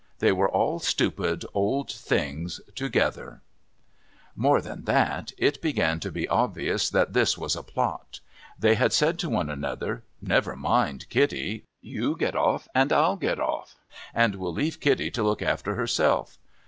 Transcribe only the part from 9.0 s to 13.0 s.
to one another,' Never mind Kitty; you get off, and